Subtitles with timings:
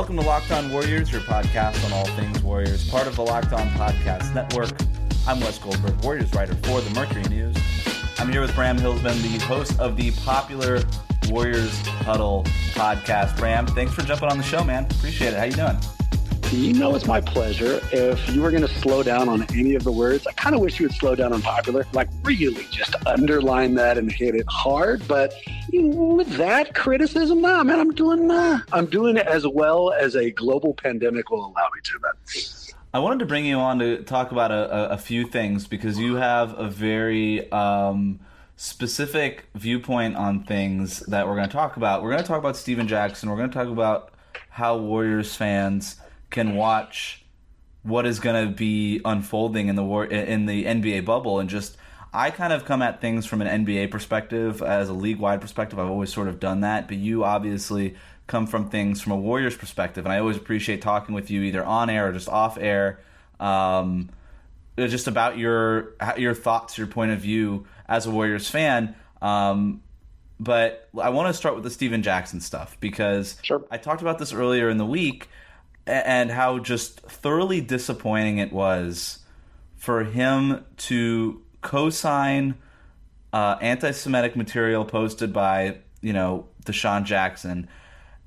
[0.00, 3.52] Welcome to Locked On Warriors, your podcast on all things Warriors, part of the Locked
[3.52, 4.70] On Podcast Network.
[5.28, 7.54] I'm Wes Goldberg, Warriors writer for the Mercury News.
[8.18, 10.82] I'm here with Bram Hillsman, the host of the popular
[11.28, 13.36] Warriors Huddle podcast.
[13.36, 14.86] Bram, thanks for jumping on the show, man.
[14.86, 15.36] Appreciate it.
[15.36, 15.76] How you doing?
[16.50, 17.78] You know, it's my pleasure.
[17.92, 20.62] If you were going to slow down on any of the words, I kind of
[20.62, 21.86] wish you would slow down on popular.
[21.92, 25.06] Like, really just underline that and hit it hard.
[25.06, 25.34] But
[25.72, 30.74] with that criticism, nah, man, I'm doing, uh, I'm doing as well as a global
[30.74, 32.12] pandemic will allow me to, man.
[32.92, 36.16] I wanted to bring you on to talk about a, a few things because you
[36.16, 38.18] have a very um,
[38.56, 42.02] specific viewpoint on things that we're going to talk about.
[42.02, 43.30] We're going to talk about Stephen Jackson.
[43.30, 44.12] We're going to talk about
[44.48, 47.24] how Warriors fans can watch
[47.82, 51.76] what is going to be unfolding in the war in the NBA bubble and just
[52.12, 55.78] I kind of come at things from an NBA perspective as a league wide perspective.
[55.78, 57.94] I've always sort of done that, but you obviously
[58.26, 61.64] come from things from a Warriors perspective, and I always appreciate talking with you either
[61.64, 63.00] on air or just off air,
[63.38, 64.10] um,
[64.76, 68.94] just about your your thoughts, your point of view as a Warriors fan.
[69.22, 69.82] Um,
[70.40, 73.64] but I want to start with the Stephen Jackson stuff because sure.
[73.70, 75.28] I talked about this earlier in the week
[75.86, 79.18] and how just thoroughly disappointing it was
[79.76, 82.54] for him to co-sign
[83.32, 87.68] uh, anti-Semitic material posted by you know DeSean Jackson,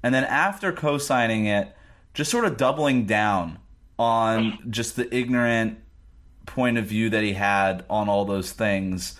[0.01, 1.75] and then after co-signing it,
[2.13, 3.59] just sort of doubling down
[3.99, 5.79] on just the ignorant
[6.45, 9.17] point of view that he had on all those things.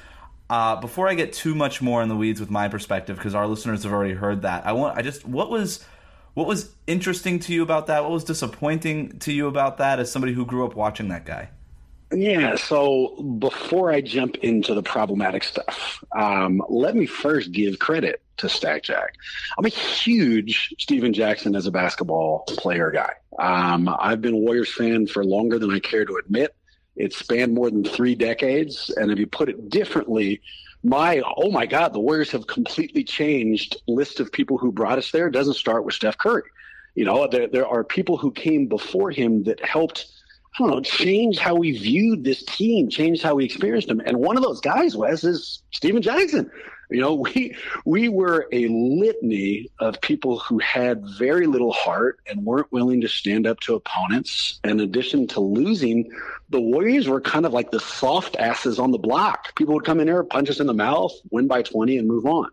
[0.49, 3.47] Uh, before I get too much more in the weeds with my perspective, because our
[3.47, 5.83] listeners have already heard that, I want I just what was
[6.33, 8.03] what was interesting to you about that?
[8.03, 11.49] What was disappointing to you about that as somebody who grew up watching that guy?
[12.13, 18.21] Yeah, so before I jump into the problematic stuff, um, let me first give credit
[18.37, 19.15] to Stack Jack.
[19.57, 23.13] I'm a huge Stephen Jackson as a basketball player guy.
[23.39, 26.55] Um, I've been a Warriors fan for longer than I care to admit.
[26.95, 28.91] It spanned more than three decades.
[28.95, 30.41] And if you put it differently,
[30.83, 35.11] my oh my god the warriors have completely changed list of people who brought us
[35.11, 36.43] there it doesn't start with steph curry
[36.93, 40.07] you know there, there are people who came before him that helped
[40.55, 44.17] i don't know change how we viewed this team change how we experienced them and
[44.17, 46.49] one of those guys wes is stephen jackson
[46.93, 47.55] you know, we
[47.85, 53.07] we were a litany of people who had very little heart and weren't willing to
[53.07, 54.59] stand up to opponents.
[54.63, 56.11] In addition to losing,
[56.49, 59.55] the Warriors were kind of like the soft asses on the block.
[59.55, 62.27] People would come in there, punch us in the mouth, win by 20, and move
[62.27, 62.49] on.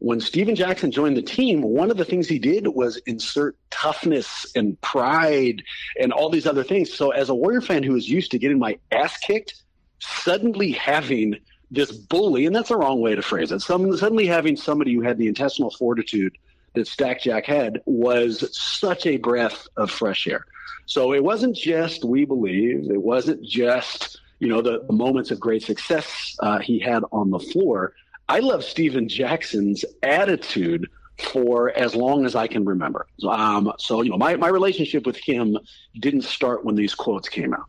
[0.00, 4.46] When Stephen Jackson joined the team, one of the things he did was insert toughness
[4.54, 5.62] and pride
[6.00, 6.92] and all these other things.
[6.92, 9.62] So, as a Warrior fan who was used to getting my ass kicked,
[9.98, 11.36] suddenly having
[11.70, 13.60] this bully, and that's the wrong way to phrase it.
[13.60, 16.36] Some, suddenly having somebody who had the intestinal fortitude
[16.74, 20.46] that Stack Jack had was such a breath of fresh air.
[20.86, 22.90] So it wasn't just we believe.
[22.90, 27.30] It wasn't just you know the, the moments of great success uh, he had on
[27.30, 27.92] the floor.
[28.30, 33.08] I love Stephen Jackson's attitude for as long as I can remember.
[33.28, 35.58] Um, so you know my my relationship with him
[35.98, 37.66] didn't start when these quotes came out.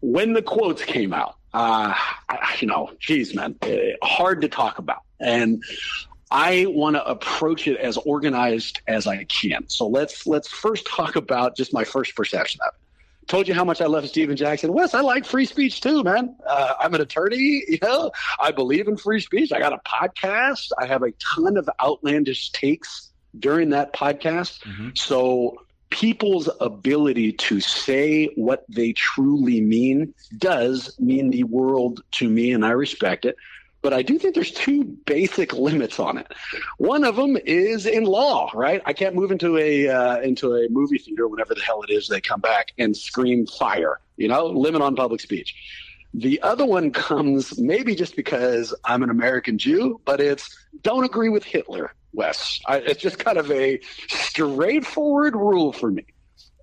[0.00, 1.94] When the quotes came out, uh,
[2.58, 5.02] you know, geez, man, eh, hard to talk about.
[5.20, 5.62] And
[6.32, 9.68] I want to approach it as organized as I can.
[9.68, 12.85] So let's let's first talk about just my first perception of it.
[13.26, 14.72] Told you how much I love Stephen Jackson.
[14.72, 16.36] Wes, I like free speech too, man.
[16.46, 17.64] Uh, I'm an attorney.
[17.76, 18.10] You know,
[18.40, 19.52] I believe in free speech.
[19.52, 20.70] I got a podcast.
[20.78, 24.60] I have a ton of outlandish takes during that podcast.
[24.60, 24.90] Mm-hmm.
[24.94, 25.58] So
[25.90, 32.64] people's ability to say what they truly mean does mean the world to me, and
[32.64, 33.36] I respect it.
[33.86, 36.26] But I do think there's two basic limits on it.
[36.78, 38.82] One of them is in law, right?
[38.84, 42.08] I can't move into a uh, into a movie theater whenever the hell it is
[42.08, 44.00] they come back and scream fire.
[44.16, 45.54] You know, limit on public speech.
[46.14, 50.50] The other one comes maybe just because I'm an American Jew, but it's
[50.82, 52.58] don't agree with Hitler Wes.
[52.66, 53.78] I, it's just kind of a
[54.08, 56.06] straightforward rule for me.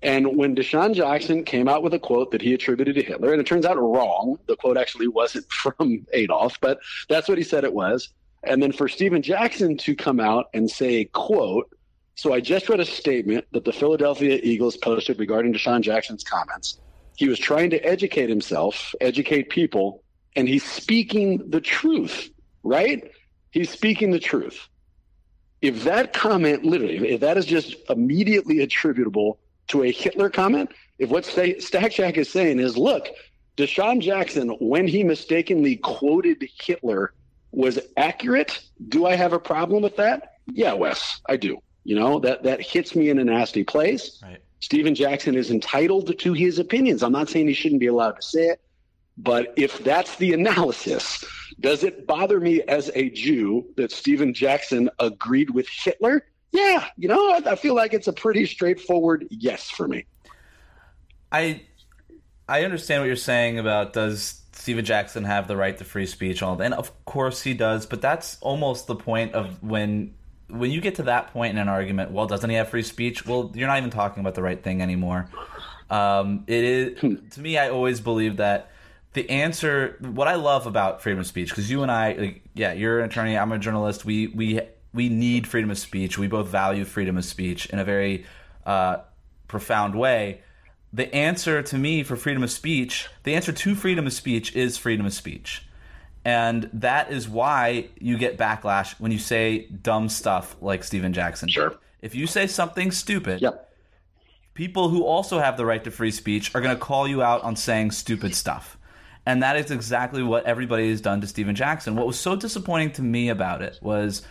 [0.04, 3.40] And when DeSean Jackson came out with a quote that he attributed to Hitler, and
[3.40, 6.78] it turns out wrong, the quote actually wasn't from Adolf, but
[7.08, 8.10] that's what he said it was.
[8.42, 11.70] And then for Stephen Jackson to come out and say, quote,
[12.16, 16.78] so I just read a statement that the Philadelphia Eagles posted regarding DeSean Jackson's comments.
[17.16, 20.04] He was trying to educate himself, educate people,
[20.36, 22.28] and he's speaking the truth,
[22.62, 23.10] right?
[23.52, 24.68] He's speaking the truth
[25.64, 29.38] if that comment literally, if that is just immediately attributable
[29.68, 33.08] to a Hitler comment, if what Stack Jack is saying is, look,
[33.56, 37.12] DeSean Jackson, when he mistakenly quoted Hitler,
[37.52, 40.34] was accurate, do I have a problem with that?
[40.46, 41.58] Yeah, Wes, I do.
[41.84, 44.20] You know that that hits me in a nasty place.
[44.22, 44.38] Right.
[44.60, 47.02] Stephen Jackson is entitled to his opinions.
[47.02, 48.60] I'm not saying he shouldn't be allowed to say it,
[49.18, 51.22] but if that's the analysis,
[51.60, 56.26] does it bother me as a Jew that Stephen Jackson agreed with Hitler?
[56.54, 60.06] Yeah, you know, I feel like it's a pretty straightforward yes for me.
[61.32, 61.62] I
[62.48, 66.42] I understand what you're saying about does Stephen Jackson have the right to free speech
[66.44, 70.14] all and of course he does, but that's almost the point of when
[70.48, 73.26] when you get to that point in an argument, well, doesn't he have free speech?
[73.26, 75.28] Well, you're not even talking about the right thing anymore.
[75.90, 77.00] Um, it is
[77.32, 77.58] to me.
[77.58, 78.70] I always believe that
[79.14, 79.96] the answer.
[80.00, 83.06] What I love about freedom of speech, because you and I, like, yeah, you're an
[83.06, 84.04] attorney, I'm a journalist.
[84.04, 84.60] We we
[84.94, 86.16] we need freedom of speech.
[86.16, 88.24] We both value freedom of speech in a very
[88.64, 88.98] uh,
[89.48, 90.40] profound way.
[90.92, 94.78] The answer to me for freedom of speech, the answer to freedom of speech is
[94.78, 95.66] freedom of speech.
[96.24, 101.48] And that is why you get backlash when you say dumb stuff like Stephen Jackson.
[101.48, 101.74] Sure.
[102.00, 103.72] If you say something stupid, yep.
[104.54, 107.42] people who also have the right to free speech are going to call you out
[107.42, 108.78] on saying stupid stuff.
[109.26, 111.96] And that is exactly what everybody has done to Stephen Jackson.
[111.96, 114.22] What was so disappointing to me about it was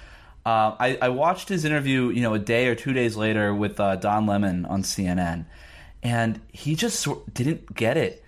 [0.45, 3.79] uh, I, I, watched his interview, you know, a day or two days later with
[3.79, 5.45] uh, Don Lemon on CNN,
[6.01, 8.23] and he just didn't get it.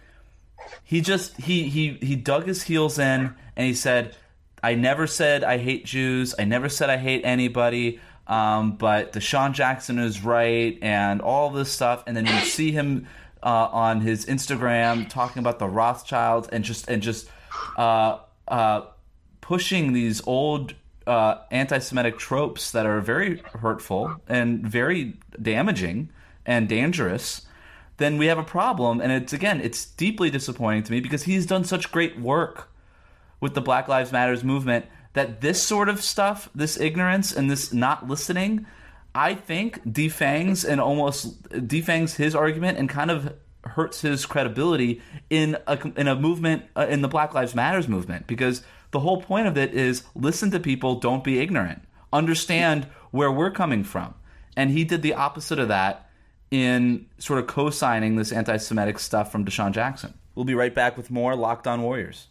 [0.84, 4.16] He just he he he dug his heels in and he said,
[4.64, 6.34] "I never said I hate Jews.
[6.40, 11.72] I never said I hate anybody." Um, but DeSean Jackson is right, and all this
[11.72, 13.08] stuff, and then you see him
[13.44, 17.30] uh, on his Instagram talking about the Rothschilds and just and just
[17.78, 18.82] uh, uh,
[19.42, 20.74] pushing these old
[21.08, 26.10] uh, anti-Semitic tropes that are very hurtful and very damaging
[26.46, 27.46] and dangerous
[27.98, 29.02] then we have a problem.
[29.02, 32.70] And it's again, it's deeply disappointing to me because he's done such great work
[33.40, 37.72] with the Black Lives Matters movement that this sort of stuff, this ignorance and this
[37.72, 38.66] not listening,
[39.14, 45.58] I think defangs and almost defangs his argument and kind of hurts his credibility in
[45.66, 48.62] a in a movement uh, in the Black Lives Matters movement because
[48.96, 51.82] the whole point of it is listen to people, don't be ignorant.
[52.14, 54.14] Understand where we're coming from.
[54.56, 56.10] And he did the opposite of that
[56.50, 60.14] in sort of co-signing this anti-Semitic stuff from DeSean Jackson.
[60.34, 62.28] We'll be right back with more Locked On Warriors.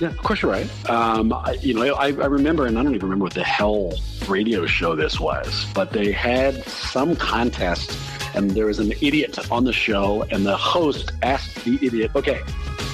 [0.00, 0.90] Yeah, of course you're right.
[0.90, 3.94] Um, I, you know, I, I, remember, and I don't even remember what the hell
[4.28, 7.98] radio show this was, but they had some contest,
[8.34, 12.42] and there was an idiot on the show, and the host asked the idiot, "Okay,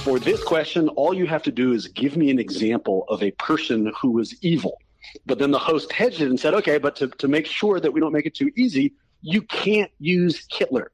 [0.03, 3.31] for this question, all you have to do is give me an example of a
[3.31, 4.79] person who was evil."
[5.25, 7.91] But then the host hedged it and said, "Okay, but to, to make sure that
[7.91, 10.91] we don't make it too easy, you can't use Hitler."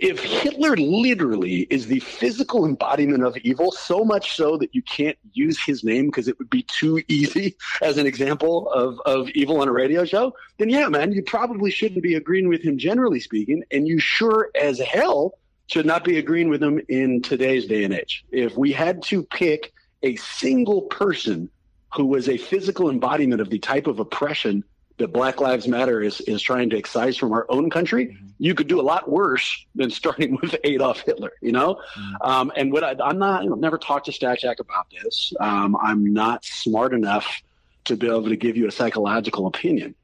[0.00, 5.18] if Hitler literally is the physical embodiment of evil, so much so that you can't
[5.32, 9.60] use his name because it would be too easy as an example of, of evil
[9.60, 13.20] on a radio show, then yeah, man, you probably shouldn't be agreeing with him generally
[13.20, 13.62] speaking.
[13.70, 17.94] And you sure as hell should not be agreeing with them in today's day and
[17.94, 18.24] age.
[18.30, 19.72] If we had to pick
[20.02, 21.48] a single person
[21.94, 24.64] who was a physical embodiment of the type of oppression
[24.98, 28.26] that Black Lives Matter is, is trying to excise from our own country, mm-hmm.
[28.38, 31.74] you could do a lot worse than starting with Adolf Hitler, you know?
[31.74, 32.22] Mm-hmm.
[32.22, 35.32] Um, and what I, am not, you know, never talked to Stack Jack about this.
[35.40, 37.42] Um, I'm not smart enough
[37.86, 39.94] to be able to give you a psychological opinion.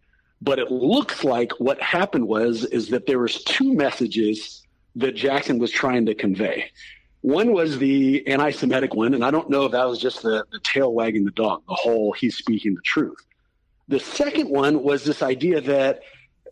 [0.42, 4.59] But it looks like what happened was, is that there was two messages
[4.96, 6.70] that Jackson was trying to convey.
[7.22, 10.58] One was the anti-Semitic one, and I don't know if that was just the, the
[10.60, 13.26] tail wagging the dog, the whole he's speaking the truth
[13.90, 16.02] the second one was this idea that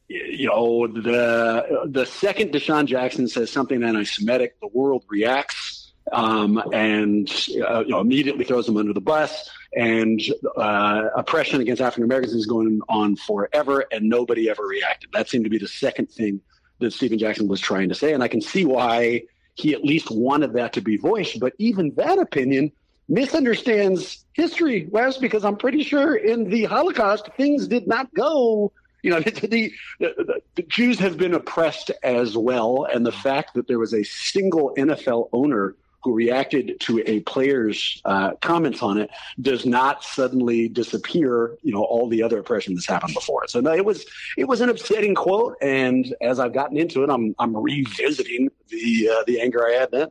[0.08, 7.30] you know the the second DeSean Jackson says something anti-Semitic, the world reacts um, and
[7.68, 10.20] uh, you know immediately throws him under the bus, and
[10.56, 15.10] uh, oppression against African Americans is going on forever, and nobody ever reacted.
[15.12, 16.40] That seemed to be the second thing
[16.80, 19.22] that Stephen Jackson was trying to say, and I can see why
[19.54, 21.40] he at least wanted that to be voiced.
[21.40, 22.72] But even that opinion
[23.08, 28.72] misunderstands history, Wes, because I'm pretty sure in the Holocaust things did not go.
[29.02, 33.66] You know, the, the, the, Jews have been oppressed as well, and the fact that
[33.66, 39.10] there was a single NFL owner who reacted to a player's uh, comments on it
[39.40, 41.56] does not suddenly disappear.
[41.62, 43.48] You know, all the other oppression that's happened before.
[43.48, 47.10] So no, it was it was an upsetting quote, and as I've gotten into it,
[47.10, 50.08] I'm I'm revisiting the uh, the anger I had then.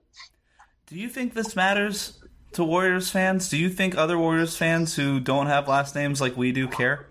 [0.87, 2.21] Do you think this matters
[2.53, 3.49] to Warriors fans?
[3.49, 7.07] Do you think other Warriors fans who don't have last names like we do care?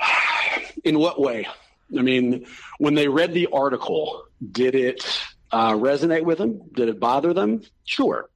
[0.84, 1.46] In what way?
[1.96, 2.46] I mean,
[2.78, 5.04] when they read the article, did it
[5.50, 6.60] uh, resonate with them?
[6.72, 7.62] Did it bother them?
[7.84, 8.28] Sure.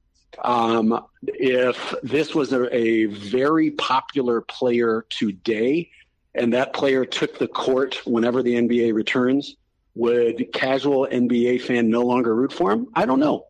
[0.43, 5.91] Um, if this was a, a very popular player today,
[6.35, 9.55] and that player took the court whenever the NBA returns,
[9.95, 12.87] would casual NBA fan no longer root for him?
[12.95, 13.45] I don't know.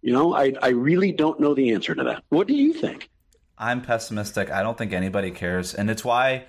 [0.00, 2.22] You know, I, I really don't know the answer to that.
[2.28, 3.10] What do you think?
[3.58, 4.50] I'm pessimistic.
[4.50, 5.74] I don't think anybody cares.
[5.74, 6.44] And it's why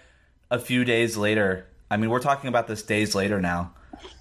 [0.52, 3.74] a few days later, I mean, we're talking about this days later now.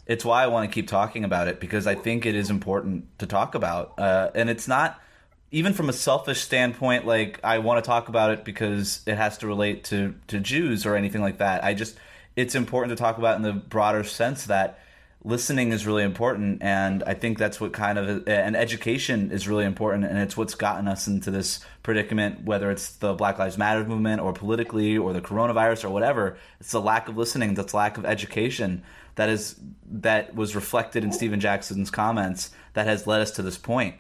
[0.06, 3.18] It's why I want to keep talking about it because I think it is important
[3.18, 3.98] to talk about.
[3.98, 5.00] Uh, and it's not
[5.50, 9.38] even from a selfish standpoint, like I want to talk about it because it has
[9.38, 11.64] to relate to, to Jews or anything like that.
[11.64, 11.96] I just,
[12.36, 14.80] it's important to talk about in the broader sense that
[15.24, 19.64] listening is really important and i think that's what kind of and education is really
[19.64, 23.84] important and it's what's gotten us into this predicament whether it's the black lives matter
[23.84, 27.98] movement or politically or the coronavirus or whatever it's the lack of listening that's lack
[27.98, 28.82] of education
[29.18, 33.58] that is that was reflected in stephen jackson's comments that has led us to this
[33.58, 33.94] point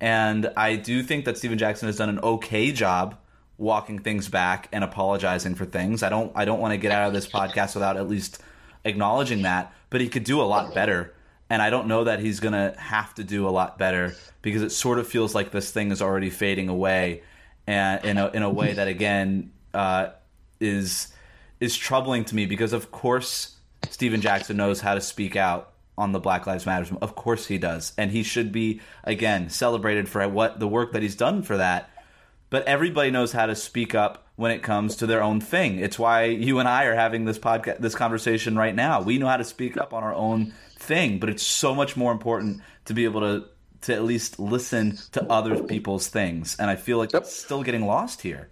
[0.00, 3.16] and i do think that stephen jackson has done an okay job
[3.56, 7.06] walking things back and apologizing for things i don't i don't want to get out
[7.08, 8.42] of this podcast without at least
[8.84, 11.12] acknowledging that, but he could do a lot better.
[11.50, 14.62] And I don't know that he's going to have to do a lot better because
[14.62, 17.22] it sort of feels like this thing is already fading away,
[17.66, 20.08] and in a, in a way that again uh,
[20.60, 21.08] is
[21.60, 23.56] is troubling to me because of course
[23.90, 26.96] Stephen Jackson knows how to speak out on the Black Lives Matter.
[27.00, 31.02] Of course he does, and he should be again celebrated for what the work that
[31.02, 31.90] he's done for that.
[32.50, 35.78] But everybody knows how to speak up when it comes to their own thing.
[35.78, 39.02] It's why you and I are having this podcast, this conversation right now.
[39.02, 42.12] We know how to speak up on our own thing, but it's so much more
[42.12, 43.46] important to be able to
[43.82, 46.56] to at least listen to other people's things.
[46.58, 47.22] And I feel like yep.
[47.22, 48.48] it's still getting lost here.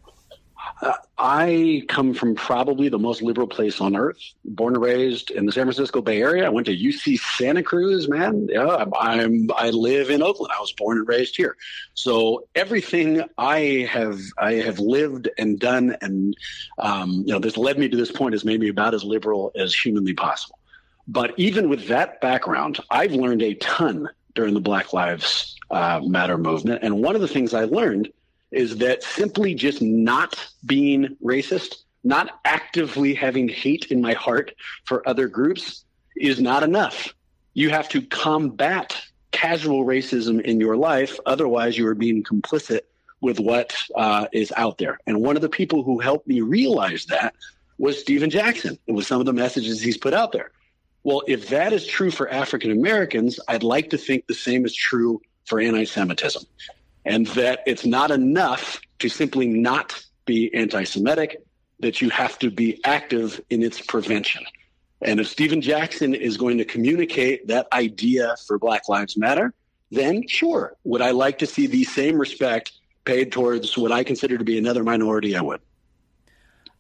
[0.81, 4.19] Uh, I come from probably the most liberal place on earth.
[4.45, 6.45] Born and raised in the San Francisco Bay Area.
[6.45, 8.49] I went to UC Santa Cruz, man.
[8.51, 9.49] Yeah, I'm.
[9.57, 10.53] I live in Oakland.
[10.57, 11.57] I was born and raised here.
[11.95, 16.37] So everything I have, I have lived and done, and
[16.79, 18.35] um, you know, this led me to this point.
[18.35, 20.59] Has made me about as liberal as humanly possible.
[21.07, 26.39] But even with that background, I've learned a ton during the Black Lives uh, Matter
[26.39, 26.83] movement.
[26.83, 28.09] And one of the things I learned
[28.53, 34.53] is that simply just not being racist, not actively having hate in my heart
[34.85, 35.85] for other groups
[36.17, 37.15] is not enough.
[37.55, 41.19] You have to combat casual racism in your life.
[41.27, 42.81] Otherwise, you are being complicit
[43.21, 44.99] with what uh, is out there.
[45.07, 47.35] And one of the people who helped me realize that
[47.79, 48.79] was Stephen Jackson.
[48.87, 50.51] It was some of the messages he's put out there.
[51.05, 54.75] Well, if that is true for African Americans, I'd like to think the same is
[54.75, 56.45] true for anti Semitism
[57.05, 61.43] and that it's not enough to simply not be anti Semitic,
[61.81, 64.45] that you have to be active in its prevention.
[65.03, 69.53] And if Stephen Jackson is going to communicate that idea for Black Lives Matter,
[69.91, 72.73] then sure, would I like to see the same respect
[73.05, 75.37] paid towards what I consider to be another minority?
[75.37, 75.61] I would.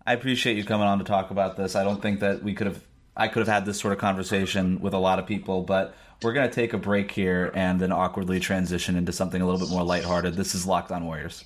[0.06, 1.74] I appreciate you coming on to talk about this.
[1.74, 2.82] I don't think that we could have,
[3.16, 6.32] I could have had this sort of conversation with a lot of people, but we're
[6.32, 9.70] going to take a break here and then awkwardly transition into something a little bit
[9.70, 10.34] more lighthearted.
[10.34, 11.44] This is Locked On Warriors.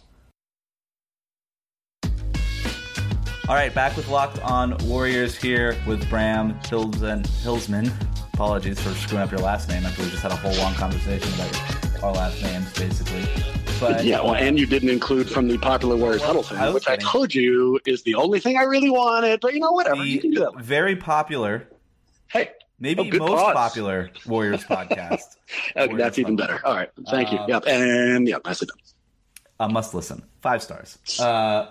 [3.49, 7.25] All right, back with Locked On Warriors here with Bram Hilsman.
[7.42, 7.92] Hilsman.
[8.35, 10.75] Apologies for screwing up your last name I after we just had a whole long
[10.75, 13.25] conversation about our last names, basically.
[13.78, 17.06] But yeah, well, and you didn't include from the popular Warriors Huddle thing, which kidding.
[17.06, 19.40] I told you is the only thing I really wanted.
[19.40, 20.04] But you know, whatever.
[20.04, 20.56] You can do that.
[20.59, 21.68] Very popular.
[22.28, 25.37] Hey, Maybe oh, most popular Warriors podcast.
[25.71, 26.61] okay, Warriors that's even better.
[26.64, 26.90] All right.
[27.11, 27.38] Thank uh, you.
[27.49, 27.66] Yep.
[27.66, 28.71] And yep, that's it.
[29.59, 30.23] A must listen.
[30.40, 30.99] Five stars.
[31.18, 31.71] Uh,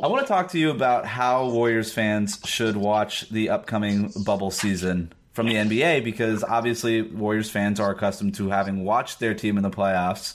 [0.00, 4.50] I want to talk to you about how Warriors fans should watch the upcoming bubble
[4.50, 9.56] season from the NBA because obviously Warriors fans are accustomed to having watched their team
[9.56, 10.34] in the playoffs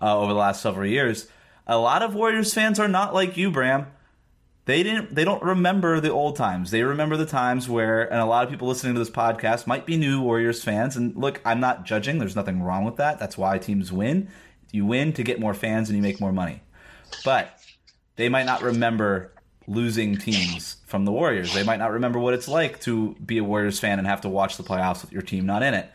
[0.00, 1.26] uh, over the last several years.
[1.66, 3.86] A lot of Warriors fans are not like you, Bram
[4.64, 6.70] they didn't they don't remember the old times.
[6.70, 9.86] They remember the times where and a lot of people listening to this podcast might
[9.86, 10.96] be new warriors fans.
[10.96, 12.18] And look i'm not judging.
[12.18, 13.18] There's nothing wrong with that.
[13.18, 14.28] That's why teams win.
[14.70, 16.62] You win to get more fans and you make more money.
[17.24, 17.58] But
[18.16, 19.32] they might not remember
[19.66, 21.54] losing teams from the warriors.
[21.54, 24.28] They might not remember what it's like to be a warriors fan and have to
[24.28, 25.90] watch the playoffs with your team not in it.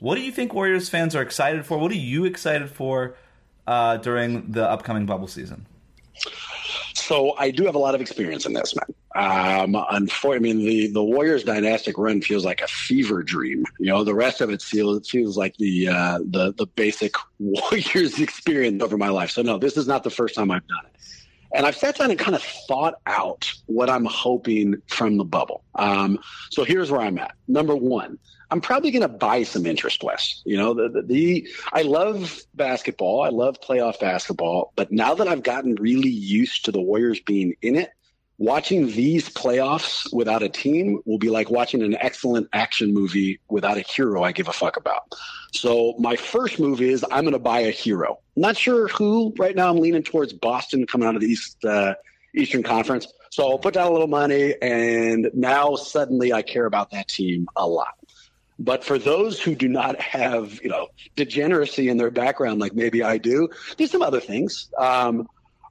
[0.00, 1.76] What do you think warriors fans are excited for?
[1.78, 3.16] What are you excited for
[3.66, 5.66] uh, during the upcoming bubble season
[7.02, 8.86] so I do have a lot of experience in this, man.
[9.14, 13.64] Um, unfor- I mean, the the Warriors dynastic run feels like a fever dream.
[13.78, 18.20] You know, the rest of it feels feels like the uh, the the basic Warriors
[18.20, 19.30] experience over my life.
[19.30, 20.96] So no, this is not the first time I've done it.
[21.54, 25.64] And I've sat down and kind of thought out what I'm hoping from the bubble.
[25.74, 26.18] Um,
[26.50, 27.34] so here's where I'm at.
[27.46, 28.18] Number one,
[28.52, 30.42] I'm probably going to buy some interest, Wes.
[30.44, 33.22] You know, the, the, the I love basketball.
[33.22, 37.54] I love playoff basketball, but now that I've gotten really used to the Warriors being
[37.62, 37.92] in it,
[38.36, 43.78] watching these playoffs without a team will be like watching an excellent action movie without
[43.78, 45.14] a hero I give a fuck about.
[45.54, 48.18] So my first move is I'm going to buy a hero.
[48.36, 49.70] Not sure who right now.
[49.70, 51.94] I'm leaning towards Boston coming out of the East uh,
[52.34, 53.06] Eastern Conference.
[53.30, 57.48] So I'll put down a little money, and now suddenly I care about that team
[57.56, 57.94] a lot.
[58.58, 63.02] But for those who do not have, you know, degeneracy in their background, like maybe
[63.02, 64.68] I do, there's some other things.
[64.78, 65.28] Um,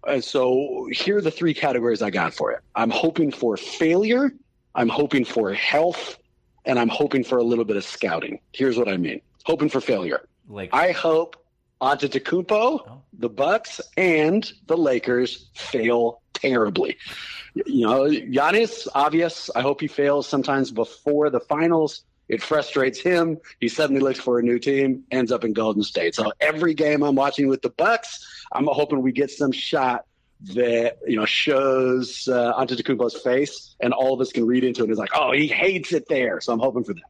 [0.08, 2.60] and so here are the three categories I got for it.
[2.76, 4.32] I'm hoping for failure,
[4.76, 6.18] I'm hoping for health,
[6.66, 8.40] and I'm hoping for a little bit of scouting.
[8.52, 10.28] Here's what I mean: hoping for failure.
[10.48, 11.36] Like I hope
[11.82, 13.02] Antetokounmpo, oh.
[13.14, 16.98] the Bucks, and the Lakers fail terribly.
[17.54, 19.50] You know, Giannis, obvious.
[19.56, 22.04] I hope he fails sometimes before the finals.
[22.32, 23.38] It frustrates him.
[23.60, 26.16] He suddenly looks for a new team, ends up in Golden State.
[26.16, 30.06] So every game I'm watching with the Bucks, I'm hoping we get some shot
[30.56, 34.90] that you know shows uh, Antetokounmpo's face, and all of us can read into it.
[34.90, 36.40] It's like, oh, he hates it there.
[36.40, 37.04] So I'm hoping for that.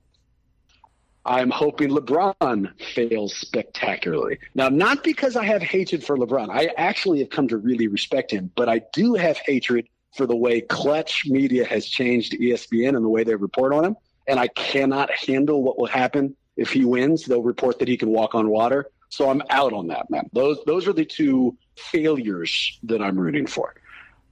[1.24, 4.40] I'm hoping LeBron fails spectacularly.
[4.56, 6.50] Now, not because I have hatred for LeBron.
[6.50, 9.88] I actually have come to really respect him, but I do have hatred
[10.18, 13.96] for the way Clutch Media has changed ESPN and the way they report on him
[14.28, 17.26] and I cannot handle what will happen if he wins.
[17.26, 18.88] They'll report that he can walk on water.
[19.10, 20.30] So I'm out on that, man.
[20.32, 23.76] Those those are the two failures that I'm rooting for.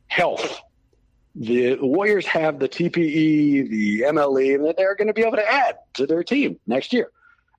[0.08, 0.62] Health.
[1.36, 5.78] The Warriors have the TPE, the MLE that they're going to be able to add
[5.94, 7.12] to their team next year.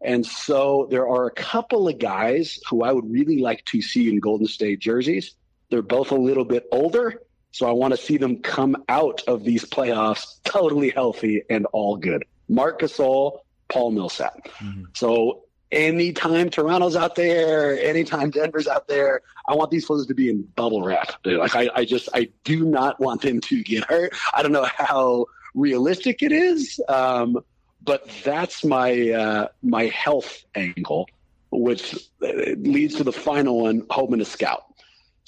[0.03, 4.09] And so there are a couple of guys who I would really like to see
[4.09, 5.35] in Golden State jerseys.
[5.71, 7.23] They're both a little bit older,
[7.53, 11.97] so I want to see them come out of these playoffs totally healthy and all
[11.97, 12.25] good.
[12.49, 14.49] Marc Gasol, Paul Millsap.
[14.59, 14.85] Mm-hmm.
[14.95, 20.31] So anytime Toronto's out there, anytime Denver's out there, I want these players to be
[20.31, 21.15] in bubble wrap.
[21.25, 24.15] Like I, I just I do not want them to get hurt.
[24.35, 27.39] I don't know how realistic it is, um,
[27.83, 31.09] but that's my uh, my health angle,
[31.51, 34.65] which leads to the final one, hoping to scout.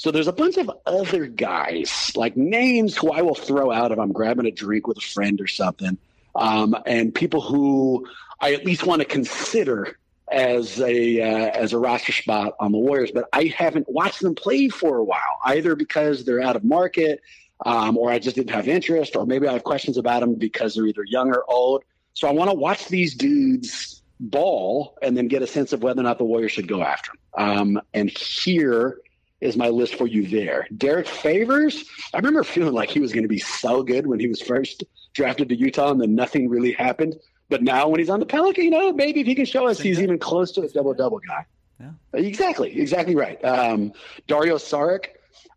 [0.03, 4.01] So there's a bunch of other guys, like names who I will throw out if
[4.01, 5.97] I'm grabbing a drink with a friend or something,
[6.35, 8.09] um, and people who
[8.41, 9.97] I at least want to consider
[10.29, 13.13] as a uh, as a roster spot on the Warriors.
[13.13, 17.21] But I haven't watched them play for a while, either because they're out of market,
[17.65, 20.75] um, or I just didn't have interest, or maybe I have questions about them because
[20.75, 21.85] they're either young or old.
[22.15, 26.01] So I want to watch these dudes ball and then get a sense of whether
[26.01, 27.49] or not the Warriors should go after them.
[27.49, 28.99] Um, and here
[29.43, 30.67] is my list for you there.
[30.77, 34.29] Derrick Favors, I remember feeling like he was going to be so good when he
[34.29, 37.17] was first drafted to Utah and then nothing really happened.
[37.51, 39.79] But now when he's on the Pelican, you know, maybe if he can show us
[39.79, 41.45] he's even close to a double double guy.
[41.81, 41.91] Yeah.
[42.15, 43.45] Exactly, exactly right.
[43.45, 43.93] Um,
[44.29, 45.07] Dario Saric,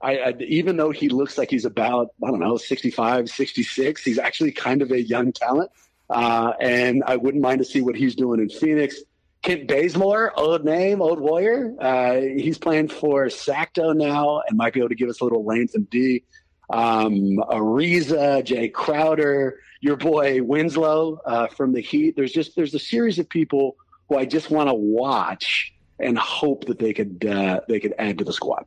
[0.01, 4.19] I, I, even though he looks like he's about, I don't know, 65, 66, he's
[4.19, 5.69] actually kind of a young talent.
[6.09, 8.99] Uh, and I wouldn't mind to see what he's doing in Phoenix.
[9.45, 11.75] Kent Bazemore, old name, old warrior.
[11.79, 15.45] Uh, he's playing for Sacto now and might be able to give us a little
[15.45, 16.23] length and D.
[16.71, 22.15] Um, Ariza, Jae Crowder, your boy Winslow uh, from the Heat.
[22.15, 23.75] There's just there's a series of people
[24.09, 28.17] who I just want to watch and hope that they could uh, they could add
[28.17, 28.65] to the squad.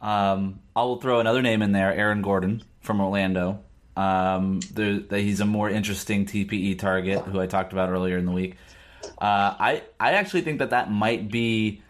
[0.00, 3.58] Um, I will throw another name in there, Aaron Gordon from Orlando.
[3.96, 4.60] Um,
[5.10, 8.54] he's a more interesting TPE target who I talked about earlier in the week.
[9.18, 11.82] Uh, I I actually think that that might be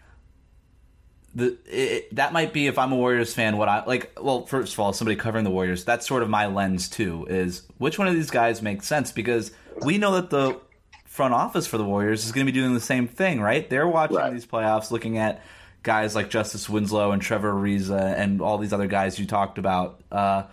[1.33, 4.17] the it, that might be if I'm a Warriors fan what I like.
[4.19, 7.27] Well, first of all, somebody covering the Warriors, that's sort of my lens too.
[7.29, 9.51] Is which one of these guys makes sense because
[9.81, 10.59] we know that the
[11.05, 13.69] front office for the Warriors is going to be doing the same thing, right?
[13.69, 14.33] They're watching right.
[14.33, 15.41] these playoffs, looking at
[15.83, 20.01] guys like Justice Winslow and Trevor Ariza and all these other guys you talked about.
[20.11, 20.43] Uh,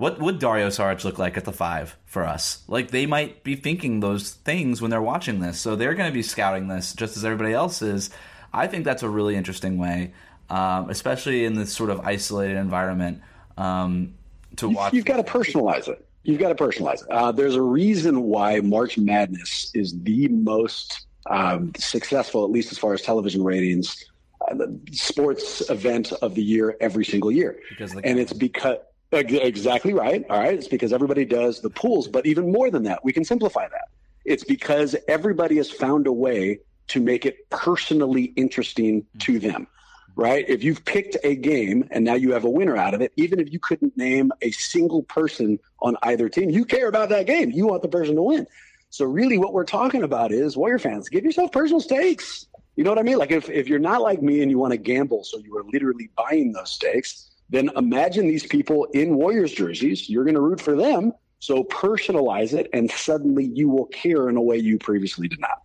[0.00, 2.62] what would Dario Saric look like at the five for us?
[2.66, 6.14] Like they might be thinking those things when they're watching this, so they're going to
[6.14, 8.08] be scouting this just as everybody else is.
[8.50, 10.14] I think that's a really interesting way,
[10.48, 13.20] um, especially in this sort of isolated environment,
[13.58, 14.14] um,
[14.56, 14.94] to watch.
[14.94, 16.02] You've got to personalize it.
[16.22, 17.10] You've got to personalize it.
[17.10, 22.78] Uh, there's a reason why March Madness is the most um, successful, at least as
[22.78, 24.02] far as television ratings,
[24.50, 27.60] uh, sports event of the year every single year,
[28.02, 28.78] and it's because
[29.12, 30.24] Exactly right.
[30.30, 30.54] All right.
[30.54, 33.88] It's because everybody does the pools, but even more than that, we can simplify that.
[34.24, 39.48] It's because everybody has found a way to make it personally interesting to mm-hmm.
[39.48, 39.66] them,
[40.14, 40.44] right?
[40.48, 43.40] If you've picked a game and now you have a winner out of it, even
[43.40, 47.50] if you couldn't name a single person on either team, you care about that game.
[47.50, 48.46] You want the person to win.
[48.90, 52.46] So really what we're talking about is Warrior fans, give yourself personal stakes.
[52.76, 53.18] You know what I mean?
[53.18, 55.64] Like if, if you're not like me and you want to gamble, so you are
[55.72, 60.08] literally buying those stakes, then imagine these people in Warriors jerseys.
[60.08, 61.12] You're going to root for them.
[61.40, 65.62] So personalize it, and suddenly you will care in a way you previously did not.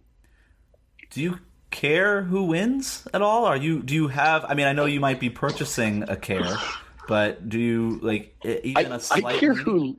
[1.12, 3.46] Do you care who wins at all?
[3.46, 3.84] Are you?
[3.84, 4.46] Do you have?
[4.46, 6.58] I mean, I know you might be purchasing a care,
[7.10, 9.26] but do you like even I, a slight?
[9.26, 9.98] I care who.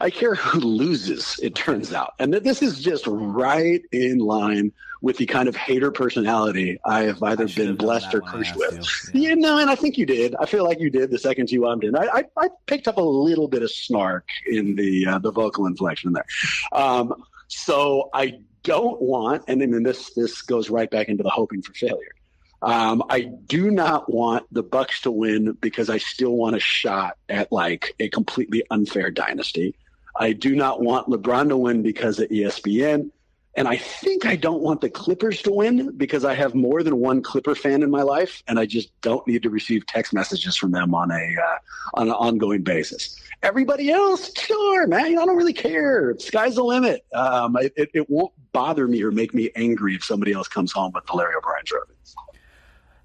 [0.00, 1.38] I care who loses.
[1.42, 4.72] It turns out, and this is just right in line
[5.02, 8.74] with the kind of hater personality I have either I been blessed or cursed with.
[9.14, 9.20] You.
[9.28, 9.34] Yeah.
[9.34, 10.34] no, and I think you did.
[10.36, 11.96] I feel like you did the second you wound in.
[11.96, 15.66] I, I, I picked up a little bit of snark in the uh, the vocal
[15.66, 16.26] inflection there.
[16.72, 17.14] Um,
[17.48, 21.72] so I don't want, and then this this goes right back into the hoping for
[21.72, 22.12] failure.
[22.62, 27.16] Um, I do not want the Bucks to win because I still want a shot
[27.28, 29.74] at like a completely unfair dynasty.
[30.16, 33.10] I do not want LeBron to win because of ESPN.
[33.56, 36.98] And I think I don't want the Clippers to win because I have more than
[36.98, 40.56] one Clipper fan in my life, and I just don't need to receive text messages
[40.56, 41.58] from them on a uh,
[41.94, 43.20] on an ongoing basis.
[43.42, 46.14] Everybody else, sure, man, I don't really care.
[46.18, 47.04] Sky's the limit.
[47.12, 50.92] Um, it, it, won't bother me or make me angry if somebody else comes home
[50.94, 51.94] with the Larry O'Brien trophy.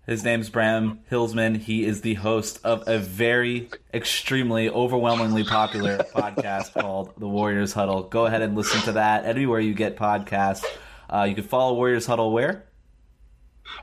[0.06, 1.58] His name's Bram Hillsman.
[1.58, 8.04] He is the host of a very, extremely, overwhelmingly popular podcast called The Warriors Huddle.
[8.04, 10.64] Go ahead and listen to that anywhere you get podcasts.
[11.10, 12.66] Uh, you can follow Warriors Huddle where?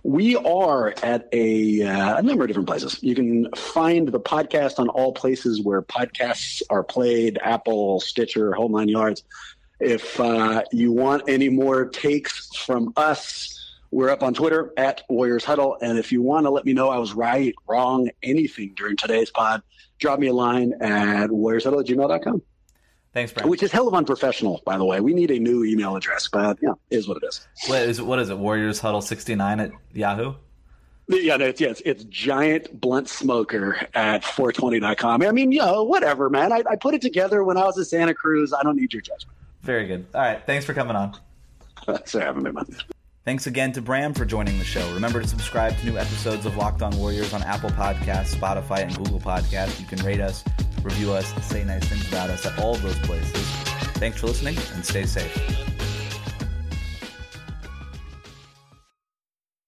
[0.04, 3.02] We are at a, uh, a, number of different places.
[3.02, 8.68] You can find the podcast on all places where podcasts are played Apple, Stitcher, whole
[8.68, 9.24] nine yards.
[9.80, 13.61] If uh, you want any more takes from us,
[13.92, 15.76] we're up on Twitter at Warriors Huddle.
[15.80, 19.30] And if you want to let me know I was right, wrong, anything during today's
[19.30, 19.62] pod,
[19.98, 22.42] drop me a line at warriorshuddle at gmail.com.
[23.12, 23.46] Thanks, Brad.
[23.46, 25.00] Which is hell of unprofessional, by the way.
[25.00, 27.46] We need a new email address, but yeah, is what it is.
[27.66, 28.38] What is, what is it?
[28.38, 30.34] Warriors Huddle 69 at Yahoo?
[31.08, 35.22] Yeah, no, it's, yeah, it's, it's giant blunt smoker at 420.com.
[35.22, 36.52] I mean, you know, whatever, man.
[36.52, 38.54] I, I put it together when I was in Santa Cruz.
[38.58, 39.36] I don't need your judgment.
[39.60, 40.06] Very good.
[40.14, 40.42] All right.
[40.46, 41.14] Thanks for coming on.
[41.84, 42.64] Thanks for having me, man.
[43.24, 44.92] Thanks again to Bram for joining the show.
[44.92, 48.96] Remember to subscribe to new episodes of Locked On Warriors on Apple Podcasts, Spotify, and
[48.96, 49.78] Google Podcasts.
[49.78, 50.42] You can rate us,
[50.82, 53.46] review us, say nice things about us at all of those places.
[54.00, 55.71] Thanks for listening and stay safe.